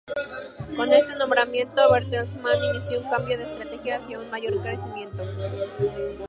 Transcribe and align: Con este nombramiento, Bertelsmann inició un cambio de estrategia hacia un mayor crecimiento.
Con 0.77 0.91
este 0.93 1.15
nombramiento, 1.15 1.91
Bertelsmann 1.91 2.57
inició 2.73 3.01
un 3.01 3.09
cambio 3.11 3.37
de 3.37 3.43
estrategia 3.43 3.97
hacia 3.97 4.17
un 4.19 4.31
mayor 4.31 4.59
crecimiento. 4.63 5.23